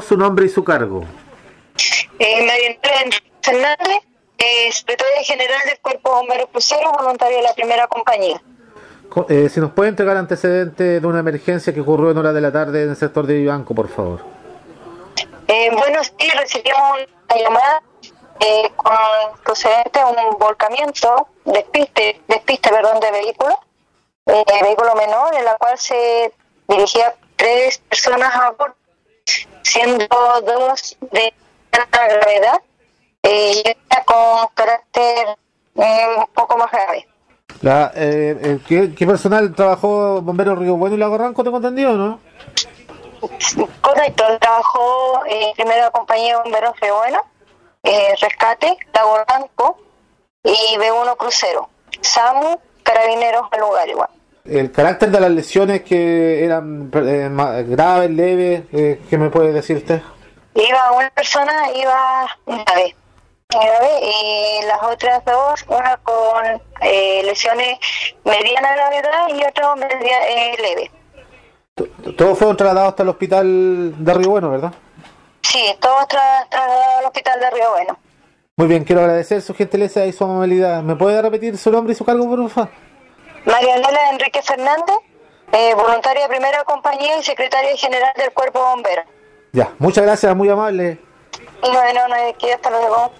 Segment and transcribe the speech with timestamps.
[0.00, 1.04] su nombre y su cargo.
[2.18, 2.76] Eh, María
[3.40, 4.02] Fernández,
[4.38, 8.42] eh, secretaria general del Cuerpo Bombero Crucero, voluntaria de la primera compañía.
[9.28, 12.52] Eh, si nos puede entregar antecedentes de una emergencia que ocurrió en hora de la
[12.52, 14.20] tarde en el sector de Vivanco, por favor.
[15.46, 16.98] Eh, bueno, sí, recibimos
[17.30, 17.82] una llamada
[18.40, 23.58] eh, con procedente un volcamiento, despiste, despiste perdón, de vehículo,
[24.26, 26.32] eh, vehículo menor, en la cual se
[26.68, 28.74] dirigía tres personas a bordo,
[29.68, 30.06] siendo
[30.46, 31.32] dos de
[31.72, 32.60] alta gravedad
[33.22, 35.36] eh, y una con carácter
[35.76, 37.06] eh, un poco más grave.
[37.60, 41.92] La, eh, eh, ¿qué, qué personal trabajó Bombero Río Bueno y Lago Ranco, tengo entendido,
[41.94, 42.20] no?
[43.80, 47.20] Correcto, trabajó eh, primera compañía de bomberos Río Bueno,
[47.82, 49.78] eh, Rescate, Lago Blanco
[50.44, 51.68] y B1 Crucero.
[52.00, 54.08] SAMU, Carabineros al lugar igual.
[54.48, 59.76] El carácter de las lesiones que eran eh, graves, leves, eh, ¿qué me puede decir
[59.76, 60.00] usted?
[60.54, 62.96] Iba una persona, iba grave,
[63.50, 66.44] grave y las otras dos, una con
[66.80, 67.78] eh, lesiones
[68.24, 70.90] mediana gravedad y otra media, eh, leve.
[72.16, 74.72] Todos fueron trasladados hasta el hospital de Río Bueno, ¿verdad?
[75.42, 77.98] Sí, todos tra- trasladados al hospital de Río Bueno.
[78.56, 80.82] Muy bien, quiero agradecer su gentileza y su amabilidad.
[80.82, 82.70] ¿Me puede repetir su nombre y su cargo, por favor?
[83.44, 84.96] Marianela Enrique Fernández,
[85.52, 89.02] eh, voluntaria de primera compañía y secretaria general del Cuerpo Bombero.
[89.52, 90.98] Ya, muchas gracias, muy amable.
[91.60, 93.12] Bueno, no hay que hasta luego.